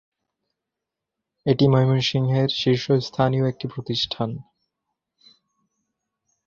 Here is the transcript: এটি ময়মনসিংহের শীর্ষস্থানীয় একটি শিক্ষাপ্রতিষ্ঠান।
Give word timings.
এটি 1.45 1.65
ময়মনসিংহের 1.67 2.49
শীর্ষস্থানীয় 2.51 3.45
একটি 3.47 3.65
শিক্ষাপ্রতিষ্ঠান। 3.65 4.29